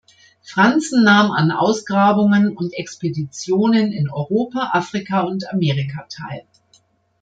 Franzen 0.41 1.03
nahm 1.03 1.29
an 1.29 1.51
Ausgrabungen 1.51 2.57
und 2.57 2.73
Expeditionen 2.73 3.91
in 3.91 4.09
Europa, 4.09 4.71
Afrika 4.73 5.19
und 5.19 5.47
Amerika 5.53 6.07
teil. 6.09 6.41